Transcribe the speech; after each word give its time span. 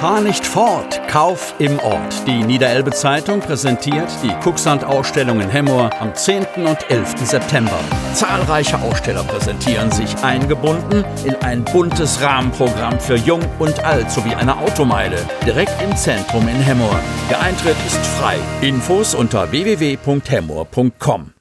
Fahr 0.00 0.20
nicht 0.20 0.46
fort, 0.46 1.00
Kauf 1.08 1.54
im 1.58 1.80
Ort. 1.80 2.24
Die 2.28 2.44
Niederelbe 2.44 2.92
Zeitung 2.92 3.40
präsentiert 3.40 4.08
die 4.22 4.32
Kuxand-Ausstellung 4.44 5.40
in 5.40 5.48
Hemmoor 5.48 5.90
am 6.00 6.14
10. 6.14 6.46
und 6.54 6.88
11. 6.88 7.26
September. 7.26 7.80
Zahlreiche 8.14 8.80
Aussteller 8.80 9.24
präsentieren 9.24 9.90
sich 9.90 10.16
eingebunden 10.22 11.04
in 11.24 11.34
ein 11.42 11.64
buntes 11.64 12.22
Rahmenprogramm 12.22 13.00
für 13.00 13.16
Jung 13.16 13.40
und 13.58 13.84
Alt 13.84 14.12
sowie 14.12 14.36
eine 14.36 14.56
Automeile 14.58 15.18
direkt 15.44 15.72
im 15.82 15.96
Zentrum 15.96 16.46
in 16.46 16.60
Hemmoor. 16.60 17.00
Der 17.28 17.40
Eintritt 17.40 17.74
ist 17.84 18.06
frei. 18.06 18.36
Infos 18.60 19.16
unter 19.16 19.50
www.hemmoor.com. 19.50 21.32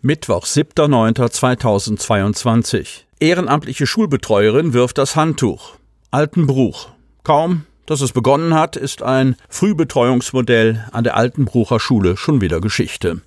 Mittwoch, 0.00 0.44
7.9.2022. 0.44 3.04
Ehrenamtliche 3.20 3.86
Schulbetreuerin 3.86 4.72
wirft 4.72 4.98
das 4.98 5.14
Handtuch. 5.14 5.76
Altenbruch. 6.10 6.97
Kaum, 7.28 7.66
dass 7.84 8.00
es 8.00 8.12
begonnen 8.12 8.54
hat, 8.54 8.74
ist 8.74 9.02
ein 9.02 9.36
Frühbetreuungsmodell 9.50 10.86
an 10.92 11.04
der 11.04 11.14
Altenbrucher 11.14 11.78
Schule 11.78 12.16
schon 12.16 12.40
wieder 12.40 12.58
Geschichte. 12.62 13.20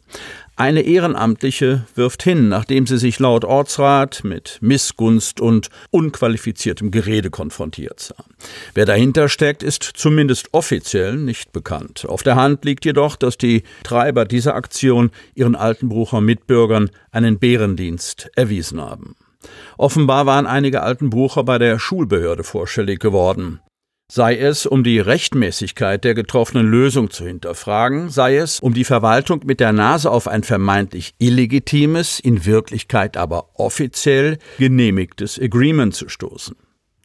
Eine 0.55 0.81
Ehrenamtliche 0.81 1.85
wirft 1.93 2.23
hin, 2.23 2.49
nachdem 2.49 2.87
sie 2.87 2.97
sich 2.97 3.19
laut 3.19 3.45
Ortsrat 3.45 4.23
mit 4.23 4.57
Missgunst 4.59 5.39
und 5.39 5.69
unqualifiziertem 5.91 6.89
Gerede 6.89 7.29
konfrontiert 7.29 7.99
sah. 7.99 8.15
Wer 8.73 8.87
dahinter 8.87 9.29
steckt, 9.29 9.61
ist 9.61 9.83
zumindest 9.83 10.51
offiziell 10.51 11.15
nicht 11.15 11.51
bekannt. 11.51 12.07
Auf 12.09 12.23
der 12.23 12.35
Hand 12.35 12.65
liegt 12.65 12.85
jedoch, 12.85 13.17
dass 13.17 13.37
die 13.37 13.61
Treiber 13.83 14.25
dieser 14.25 14.55
Aktion 14.55 15.11
ihren 15.35 15.55
Altenbrucher 15.55 16.21
Mitbürgern 16.21 16.89
einen 17.11 17.37
Bärendienst 17.37 18.31
erwiesen 18.35 18.81
haben. 18.81 19.15
Offenbar 19.77 20.25
waren 20.25 20.47
einige 20.47 20.81
Altenbrucher 20.81 21.43
bei 21.43 21.59
der 21.59 21.77
Schulbehörde 21.77 22.43
vorstellig 22.43 22.99
geworden 22.99 23.59
sei 24.13 24.37
es 24.37 24.65
um 24.65 24.83
die 24.83 24.99
Rechtmäßigkeit 24.99 26.03
der 26.03 26.13
getroffenen 26.13 26.67
Lösung 26.67 27.11
zu 27.11 27.25
hinterfragen, 27.25 28.09
sei 28.09 28.35
es 28.35 28.59
um 28.59 28.73
die 28.73 28.83
Verwaltung 28.83 29.39
mit 29.45 29.61
der 29.61 29.71
Nase 29.71 30.11
auf 30.11 30.27
ein 30.27 30.43
vermeintlich 30.43 31.13
illegitimes, 31.17 32.19
in 32.19 32.45
Wirklichkeit 32.45 33.15
aber 33.15 33.51
offiziell 33.53 34.37
genehmigtes 34.57 35.39
Agreement 35.39 35.95
zu 35.95 36.09
stoßen. 36.09 36.57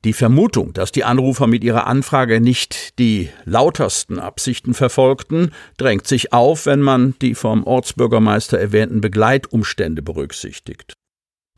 Die 0.04 0.14
Vermutung, 0.14 0.72
dass 0.72 0.90
die 0.90 1.04
Anrufer 1.04 1.46
mit 1.46 1.62
ihrer 1.62 1.86
Anfrage 1.86 2.40
nicht 2.40 2.98
die 2.98 3.30
lautersten 3.44 4.18
Absichten 4.18 4.74
verfolgten, 4.74 5.52
drängt 5.76 6.08
sich 6.08 6.32
auf, 6.32 6.66
wenn 6.66 6.80
man 6.80 7.14
die 7.22 7.36
vom 7.36 7.62
Ortsbürgermeister 7.62 8.58
erwähnten 8.58 9.00
Begleitumstände 9.00 10.02
berücksichtigt. 10.02 10.94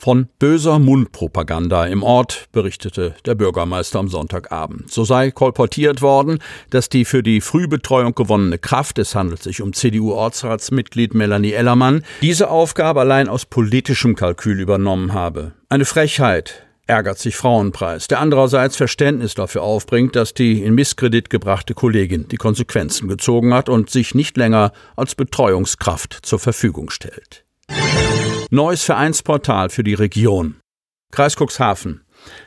Von 0.01 0.29
böser 0.39 0.79
Mundpropaganda 0.79 1.87
im 1.87 2.05
Ort 2.05 2.47
berichtete 2.53 3.17
der 3.27 3.35
Bürgermeister 3.35 3.99
am 3.99 4.09
Sonntagabend. 4.09 4.93
So 4.93 5.05
sei 5.05 5.33
kolportiert 5.33 6.03
worden, 6.03 6.39
dass 6.71 6.89
die 6.89 7.05
für 7.05 7.25
die 7.25 7.41
Frühbetreuung 7.41 8.15
gewonnene 8.15 8.59
Kraft, 8.59 9.01
es 9.01 9.17
handelt 9.17 9.43
sich 9.43 9.61
um 9.61 9.73
CDU-Ortsratsmitglied 9.73 11.15
Melanie 11.15 11.53
Ellermann, 11.53 12.05
diese 12.23 12.49
Aufgabe 12.49 13.01
allein 13.01 13.29
aus 13.29 13.45
politischem 13.45 14.15
Kalkül 14.15 14.61
übernommen 14.61 15.15
habe. 15.15 15.53
Eine 15.69 15.85
Frechheit, 15.85 16.69
ärgert 16.87 17.19
sich 17.19 17.37
Frauenpreis, 17.37 18.07
der 18.07 18.21
andererseits 18.21 18.77
Verständnis 18.77 19.35
dafür 19.35 19.62
aufbringt, 19.62 20.17
dass 20.17 20.33
die 20.33 20.62
in 20.62 20.75
Misskredit 20.75 21.28
gebrachte 21.28 21.75
Kollegin 21.75 22.28
die 22.28 22.37
Konsequenzen 22.37 23.09
gezogen 23.09 23.53
hat 23.53 23.69
und 23.69 23.91
sich 23.91 24.15
nicht 24.15 24.37
länger 24.37 24.72
als 24.97 25.17
Betreuungskraft 25.17 26.19
zur 26.22 26.39
Verfügung 26.39 26.91
stellt. 26.91 27.45
Neues 28.50 28.82
Vereinsportal 28.82 29.69
für 29.69 29.84
die 29.84 29.92
Region. 29.92 30.54
Kreis 31.12 31.36
Cuxhaven. 31.36 32.00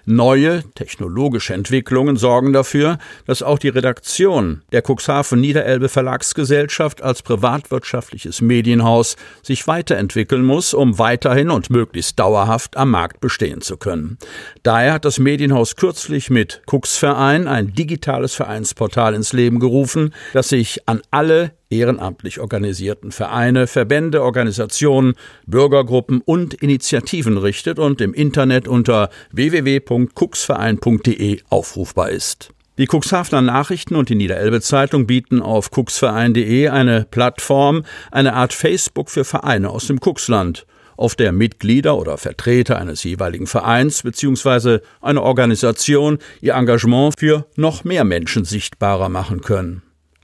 Neue 0.05 0.63
technologische 0.73 1.53
Entwicklungen 1.53 2.17
sorgen 2.17 2.53
dafür, 2.53 2.97
dass 3.27 3.43
auch 3.43 3.59
die 3.59 3.69
Redaktion 3.69 4.63
der 4.71 4.81
Cuxhaven 4.81 5.39
Niederelbe 5.39 5.89
Verlagsgesellschaft 5.89 7.03
als 7.03 7.21
privatwirtschaftliches 7.21 8.41
Medienhaus 8.41 9.15
sich 9.43 9.67
weiterentwickeln 9.67 10.43
muss, 10.43 10.73
um 10.73 10.97
weiterhin 10.97 11.51
und 11.51 11.69
möglichst 11.69 12.17
dauerhaft 12.17 12.77
am 12.77 12.89
Markt 12.89 13.19
bestehen 13.19 13.61
zu 13.61 13.77
können. 13.77 14.17
Daher 14.63 14.93
hat 14.93 15.05
das 15.05 15.19
Medienhaus 15.19 15.75
kürzlich 15.75 16.31
mit 16.31 16.63
Cuxverein 16.65 17.47
ein 17.47 17.75
digitales 17.75 18.33
Vereinsportal 18.33 19.13
ins 19.13 19.33
Leben 19.33 19.59
gerufen, 19.59 20.15
das 20.33 20.49
sich 20.49 20.87
an 20.89 21.03
alle 21.11 21.51
ehrenamtlich 21.71 22.39
organisierten 22.39 23.11
Vereine, 23.11 23.67
Verbände, 23.67 24.21
Organisationen, 24.21 25.13
Bürgergruppen 25.47 26.21
und 26.23 26.53
Initiativen 26.55 27.37
richtet 27.37 27.79
und 27.79 28.01
im 28.01 28.13
Internet 28.13 28.67
unter 28.67 29.09
www.cuxverein.de 29.31 31.41
aufrufbar 31.49 32.09
ist. 32.09 32.49
Die 32.77 32.87
Cuxhavener 32.87 33.41
Nachrichten 33.41 33.95
und 33.95 34.09
die 34.09 34.15
Niederelbe 34.15 34.61
Zeitung 34.61 35.05
bieten 35.05 35.41
auf 35.41 35.71
cuxverein.de 35.71 36.69
eine 36.69 37.05
Plattform, 37.09 37.83
eine 38.11 38.33
Art 38.33 38.53
Facebook 38.53 39.09
für 39.09 39.25
Vereine 39.25 39.69
aus 39.69 39.87
dem 39.87 39.99
Cuxland, 39.99 40.65
auf 40.97 41.15
der 41.15 41.31
Mitglieder 41.31 41.97
oder 41.97 42.17
Vertreter 42.17 42.77
eines 42.77 43.03
jeweiligen 43.03 43.47
Vereins 43.47 44.03
bzw. 44.03 44.79
einer 45.01 45.23
Organisation 45.23 46.19
ihr 46.41 46.53
Engagement 46.53 47.15
für 47.19 47.47
noch 47.55 47.83
mehr 47.83 48.03
Menschen 48.03 48.45
sichtbarer 48.45 49.09
machen 49.09 49.41
können. 49.41 49.81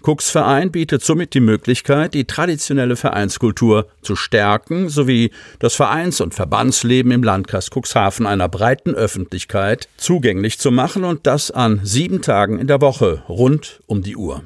Cooks 0.08 0.30
Verein 0.30 0.72
bietet 0.72 1.04
somit 1.04 1.34
die 1.34 1.42
Möglichkeit, 1.42 2.14
die 2.14 2.24
traditionelle 2.24 2.96
Vereinskultur 2.96 3.88
zu 4.02 4.16
stärken 4.16 4.88
sowie 4.88 5.32
das 5.60 5.76
Vereins- 5.76 6.22
und 6.22 6.34
Verbandsleben 6.34 7.12
im 7.12 7.24
Landkreis 7.24 7.70
Cuxhaven 7.70 8.26
einer 8.26 8.48
breiten 8.48 8.96
Öffentlichkeit 8.96 9.90
zugänglich 9.98 10.60
zu 10.60 10.72
machen 10.72 11.04
und 11.04 11.28
das 11.28 11.52
an 11.52 11.82
sieben 11.84 12.22
Tagen 12.22 12.58
in 12.58 12.68
der 12.68 12.80
Woche 12.80 13.24
rund 13.28 13.82
um 13.86 14.02
die 14.02 14.16
Uhr. 14.16 14.44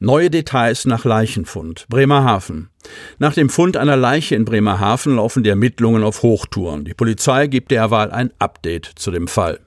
Neue 0.00 0.28
Details 0.28 0.84
nach 0.84 1.06
Leichenfund. 1.06 1.86
Bremerhaven. 1.88 2.68
Nach 3.18 3.32
dem 3.32 3.48
Fund 3.48 3.78
einer 3.78 3.96
Leiche 3.96 4.34
in 4.34 4.44
Bremerhaven 4.44 5.16
laufen 5.16 5.44
die 5.44 5.50
Ermittlungen 5.50 6.02
auf 6.02 6.22
Hochtouren. 6.22 6.84
Die 6.84 6.92
Polizei 6.92 7.46
gibt 7.46 7.70
derweil 7.70 8.10
ein 8.10 8.34
Update 8.38 8.84
zu 8.96 9.12
dem 9.12 9.28
Fall. 9.28 9.60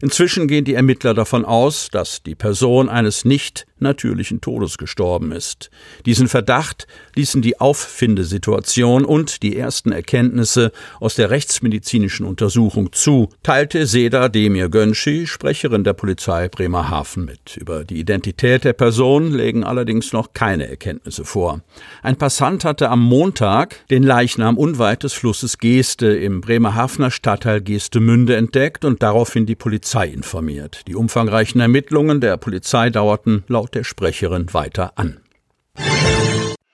Inzwischen 0.00 0.48
gehen 0.48 0.64
die 0.64 0.74
Ermittler 0.74 1.12
davon 1.12 1.44
aus, 1.44 1.90
dass 1.90 2.22
die 2.22 2.34
Person 2.34 2.88
eines 2.88 3.26
nicht 3.26 3.66
natürlichen 3.82 4.40
Todes 4.40 4.78
gestorben 4.78 5.32
ist. 5.32 5.70
Diesen 6.06 6.28
Verdacht 6.28 6.86
ließen 7.14 7.42
die 7.42 7.60
Auffindesituation 7.60 9.04
und 9.04 9.42
die 9.42 9.56
ersten 9.56 9.92
Erkenntnisse 9.92 10.72
aus 11.00 11.14
der 11.14 11.30
rechtsmedizinischen 11.30 12.26
Untersuchung 12.26 12.92
zu, 12.92 13.28
teilte 13.42 13.86
Seda 13.86 14.28
Demir 14.28 14.68
Gönschi, 14.68 15.26
Sprecherin 15.26 15.84
der 15.84 15.92
Polizei 15.92 16.48
Bremerhaven 16.48 17.24
mit. 17.24 17.56
Über 17.56 17.84
die 17.84 17.98
Identität 18.00 18.64
der 18.64 18.72
Person 18.72 19.32
legen 19.32 19.64
allerdings 19.64 20.12
noch 20.12 20.32
keine 20.32 20.68
Erkenntnisse 20.68 21.24
vor. 21.24 21.60
Ein 22.02 22.16
Passant 22.16 22.64
hatte 22.64 22.90
am 22.90 23.00
Montag 23.00 23.86
den 23.88 24.02
Leichnam 24.02 24.58
unweit 24.58 25.02
des 25.02 25.12
Flusses 25.12 25.58
Geste 25.58 26.08
im 26.08 26.40
Bremerhavener 26.40 27.10
Stadtteil 27.10 27.60
Geestemünde 27.60 28.36
entdeckt 28.36 28.84
und 28.84 29.02
daraufhin 29.02 29.46
die 29.46 29.54
Polizei 29.54 30.08
informiert. 30.08 30.82
Die 30.86 30.94
umfangreichen 30.94 31.60
Ermittlungen 31.60 32.20
der 32.20 32.36
Polizei 32.36 32.90
dauerten 32.90 33.44
laut 33.48 33.69
der 33.74 33.84
Sprecherin 33.84 34.52
weiter 34.52 34.92
an. 34.96 35.20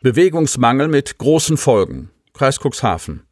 Bewegungsmangel 0.02 0.88
mit 0.88 1.18
großen 1.18 1.56
Folgen. 1.56 2.10
Kreis 2.32 2.58
Cuxhaven. 2.60 3.22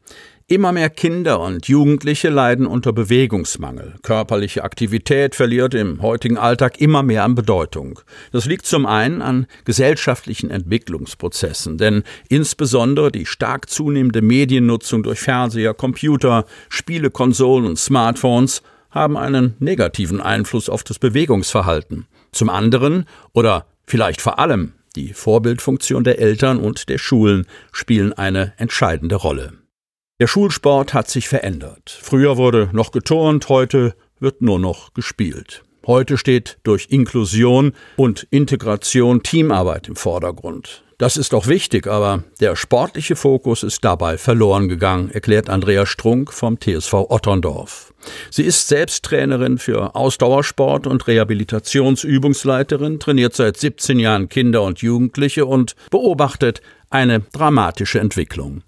Immer 0.46 0.72
mehr 0.72 0.90
Kinder 0.90 1.40
und 1.40 1.68
Jugendliche 1.68 2.28
leiden 2.28 2.66
unter 2.66 2.92
Bewegungsmangel. 2.92 3.94
Körperliche 4.02 4.62
Aktivität 4.62 5.34
verliert 5.34 5.72
im 5.72 6.02
heutigen 6.02 6.36
Alltag 6.36 6.82
immer 6.82 7.02
mehr 7.02 7.24
an 7.24 7.34
Bedeutung. 7.34 8.00
Das 8.30 8.44
liegt 8.44 8.66
zum 8.66 8.84
einen 8.84 9.22
an 9.22 9.46
gesellschaftlichen 9.64 10.50
Entwicklungsprozessen, 10.50 11.78
denn 11.78 12.02
insbesondere 12.28 13.10
die 13.10 13.24
stark 13.24 13.70
zunehmende 13.70 14.20
Mediennutzung 14.20 15.02
durch 15.02 15.20
Fernseher, 15.20 15.72
Computer, 15.72 16.44
Spielekonsolen 16.68 17.64
und 17.64 17.78
Smartphones 17.78 18.60
haben 18.90 19.16
einen 19.16 19.54
negativen 19.60 20.20
Einfluss 20.20 20.68
auf 20.68 20.84
das 20.84 20.98
Bewegungsverhalten. 20.98 22.06
Zum 22.34 22.50
anderen 22.50 23.06
oder 23.32 23.66
vielleicht 23.86 24.20
vor 24.20 24.38
allem 24.38 24.72
die 24.96 25.12
Vorbildfunktion 25.12 26.04
der 26.04 26.18
Eltern 26.18 26.58
und 26.58 26.88
der 26.88 26.98
Schulen 26.98 27.46
spielen 27.72 28.12
eine 28.12 28.52
entscheidende 28.58 29.16
Rolle. 29.16 29.54
Der 30.20 30.28
Schulsport 30.28 30.94
hat 30.94 31.10
sich 31.10 31.28
verändert. 31.28 31.98
Früher 32.00 32.36
wurde 32.36 32.68
noch 32.72 32.92
geturnt, 32.92 33.48
heute 33.48 33.94
wird 34.20 34.42
nur 34.42 34.60
noch 34.60 34.94
gespielt. 34.94 35.64
Heute 35.86 36.16
steht 36.16 36.58
durch 36.62 36.86
Inklusion 36.90 37.72
und 37.96 38.26
Integration 38.30 39.22
Teamarbeit 39.22 39.88
im 39.88 39.96
Vordergrund. 39.96 40.83
Das 40.98 41.16
ist 41.16 41.34
auch 41.34 41.48
wichtig, 41.48 41.88
aber 41.88 42.22
der 42.40 42.54
sportliche 42.54 43.16
Fokus 43.16 43.64
ist 43.64 43.84
dabei 43.84 44.16
verloren 44.16 44.68
gegangen, 44.68 45.10
erklärt 45.10 45.50
Andrea 45.50 45.86
Strunk 45.86 46.32
vom 46.32 46.60
TSV 46.60 46.94
Otterndorf. 47.08 47.92
Sie 48.30 48.44
ist 48.44 48.68
selbst 48.68 49.04
Trainerin 49.04 49.58
für 49.58 49.96
Ausdauersport 49.96 50.86
und 50.86 51.06
Rehabilitationsübungsleiterin, 51.06 53.00
trainiert 53.00 53.34
seit 53.34 53.56
17 53.56 53.98
Jahren 53.98 54.28
Kinder 54.28 54.62
und 54.62 54.82
Jugendliche 54.82 55.46
und 55.46 55.74
beobachtet 55.90 56.60
eine 56.90 57.20
dramatische 57.32 57.98
Entwicklung. 57.98 58.62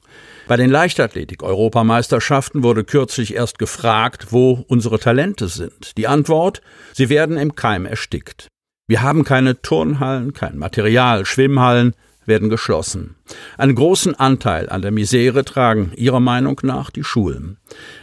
Bei 0.48 0.56
den 0.56 0.70
Leichtathletik-Europameisterschaften 0.70 2.62
wurde 2.62 2.84
kürzlich 2.84 3.34
erst 3.34 3.58
gefragt, 3.58 4.28
wo 4.30 4.64
unsere 4.68 4.98
Talente 4.98 5.48
sind. 5.48 5.96
Die 5.96 6.06
Antwort, 6.06 6.60
sie 6.92 7.08
werden 7.08 7.36
im 7.36 7.54
Keim 7.56 7.84
erstickt. 7.84 8.48
Wir 8.88 9.02
haben 9.02 9.24
keine 9.24 9.60
Turnhallen, 9.60 10.32
kein 10.32 10.56
Material, 10.56 11.26
Schwimmhallen, 11.26 11.94
werden 12.26 12.48
geschlossen. 12.48 13.16
Einen 13.58 13.74
großen 13.74 14.14
Anteil 14.14 14.68
an 14.68 14.82
der 14.82 14.90
Misere 14.90 15.44
tragen 15.44 15.92
ihrer 15.96 16.20
Meinung 16.20 16.60
nach 16.62 16.90
die 16.90 17.04
Schulen. 17.04 17.56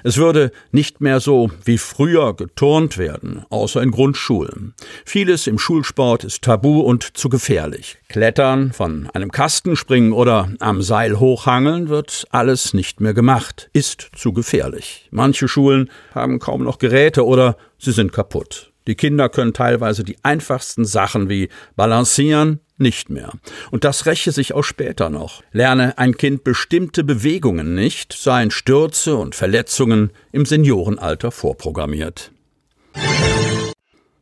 Es 0.04 0.18
würde 0.18 0.52
nicht 0.72 1.02
mehr 1.02 1.20
so 1.20 1.50
wie 1.64 1.78
früher 1.78 2.36
geturnt 2.36 2.98
werden, 2.98 3.46
außer 3.50 3.81
in 3.81 3.92
Grundschulen. 3.92 4.74
Vieles 5.06 5.48
im 5.48 5.60
Schulsport 5.60 6.24
ist 6.24 6.42
tabu 6.42 6.81
und 6.81 7.18
zu 7.18 7.30
gefährlich. 7.30 7.98
Klettern, 8.10 8.74
von 8.74 9.10
einem 9.14 9.31
Kasten 9.31 9.75
springen 9.75 10.14
oder 10.14 10.50
am 10.60 10.81
Seil 10.81 11.20
hochhangeln 11.20 11.90
wird 11.90 12.25
alles 12.31 12.74
nicht 12.74 13.00
mehr 13.00 13.14
gemacht, 13.14 13.70
ist 13.74 14.10
zu 14.16 14.34
gefährlich. 14.34 15.08
Manche 15.12 15.48
Schulen 15.48 15.90
haben 16.14 16.40
kaum 16.40 16.64
noch 16.64 16.80
Geräte 16.80 17.25
oder 17.25 17.58
sie 17.78 17.92
sind 17.92 18.12
kaputt. 18.12 18.73
Die 18.88 18.96
Kinder 18.96 19.30
können 19.30 19.54
teilweise 19.54 20.04
die 20.04 20.18
einfachsten 20.24 20.86
Sachen 20.86 21.30
wie 21.30 21.50
balancieren, 21.76 22.60
nicht 22.78 23.10
mehr. 23.10 23.32
Und 23.72 23.84
das 23.84 24.06
räche 24.06 24.32
sich 24.32 24.54
auch 24.54 24.64
später 24.64 25.10
noch. 25.10 25.42
Lerne 25.52 25.98
ein 25.98 26.18
Kind 26.18 26.44
bestimmte 26.44 27.04
Bewegungen 27.04 27.76
nicht, 27.76 28.14
seien 28.14 28.52
Stürze 28.52 29.16
und 29.16 29.36
Verletzungen 29.36 30.12
im 30.32 30.46
Seniorenalter 30.46 31.32
vorprogrammiert. 31.32 32.32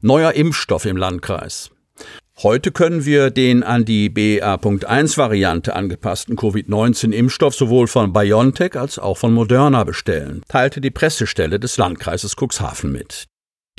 Neuer 0.02 0.34
Impfstoff 0.34 0.86
im 0.86 0.98
Landkreis. 0.98 1.72
Heute 2.44 2.72
können 2.72 3.06
wir 3.06 3.30
den 3.30 3.62
an 3.62 3.86
die 3.86 4.10
BA.1-Variante 4.10 5.76
angepassten 5.76 6.36
Covid-19-Impfstoff 6.36 7.54
sowohl 7.54 7.86
von 7.86 8.14
BioNTech 8.14 8.76
als 8.78 8.98
auch 8.98 9.18
von 9.18 9.32
Moderna 9.32 9.84
bestellen, 9.84 10.42
teilte 10.48 10.82
die 10.82 10.90
Pressestelle 10.90 11.60
des 11.60 11.78
Landkreises 11.78 12.36
Cuxhaven 12.36 12.92
mit. 12.92 13.28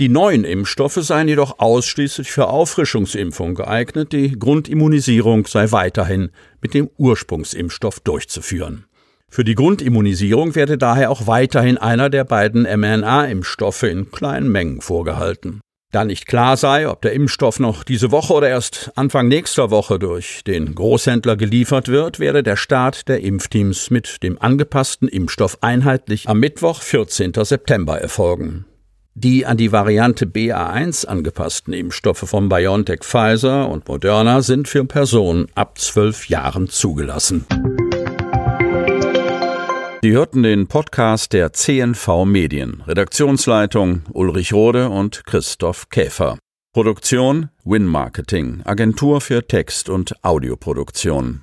Die 0.00 0.08
neuen 0.08 0.44
Impfstoffe 0.44 0.98
seien 1.02 1.28
jedoch 1.28 1.58
ausschließlich 1.58 2.32
für 2.32 2.48
Auffrischungsimpfungen 2.48 3.54
geeignet, 3.54 4.12
die 4.12 4.38
Grundimmunisierung 4.38 5.46
sei 5.46 5.70
weiterhin 5.70 6.30
mit 6.62 6.72
dem 6.72 6.88
Ursprungsimpfstoff 6.96 8.00
durchzuführen. 8.00 8.86
Für 9.28 9.44
die 9.44 9.54
Grundimmunisierung 9.54 10.54
werde 10.54 10.78
daher 10.78 11.10
auch 11.10 11.26
weiterhin 11.26 11.78
einer 11.78 12.10
der 12.10 12.24
beiden 12.24 12.62
mRNA-Impfstoffe 12.62 13.82
in 13.84 14.10
kleinen 14.10 14.50
Mengen 14.50 14.80
vorgehalten. 14.80 15.60
Da 15.90 16.06
nicht 16.06 16.26
klar 16.26 16.56
sei, 16.56 16.88
ob 16.88 17.02
der 17.02 17.12
Impfstoff 17.12 17.60
noch 17.60 17.84
diese 17.84 18.10
Woche 18.10 18.32
oder 18.32 18.48
erst 18.48 18.92
Anfang 18.94 19.28
nächster 19.28 19.70
Woche 19.70 19.98
durch 19.98 20.42
den 20.44 20.74
Großhändler 20.74 21.36
geliefert 21.36 21.88
wird, 21.88 22.18
werde 22.18 22.42
der 22.42 22.56
Start 22.56 23.08
der 23.08 23.20
Impfteams 23.20 23.90
mit 23.90 24.22
dem 24.22 24.40
angepassten 24.40 25.06
Impfstoff 25.06 25.58
einheitlich 25.60 26.30
am 26.30 26.40
Mittwoch, 26.40 26.80
14. 26.80 27.32
September 27.44 28.00
erfolgen. 28.00 28.64
Die 29.14 29.44
an 29.44 29.58
die 29.58 29.72
Variante 29.72 30.24
BA1 30.24 31.06
angepassten 31.06 31.74
Impfstoffe 31.74 32.24
von 32.26 32.48
BioNTech 32.48 33.00
Pfizer 33.02 33.68
und 33.68 33.86
Moderna 33.86 34.40
sind 34.40 34.68
für 34.68 34.86
Personen 34.86 35.48
ab 35.54 35.78
zwölf 35.78 36.30
Jahren 36.30 36.68
zugelassen. 36.68 37.44
Sie 40.02 40.12
hörten 40.12 40.42
den 40.42 40.66
Podcast 40.66 41.34
der 41.34 41.52
CNV 41.52 42.24
Medien. 42.24 42.82
Redaktionsleitung 42.86 44.02
Ulrich 44.12 44.54
Rode 44.54 44.88
und 44.88 45.26
Christoph 45.26 45.90
Käfer. 45.90 46.38
Produktion 46.72 47.50
Win 47.64 47.84
Marketing, 47.84 48.62
Agentur 48.64 49.20
für 49.20 49.46
Text- 49.46 49.90
und 49.90 50.14
Audioproduktion. 50.24 51.40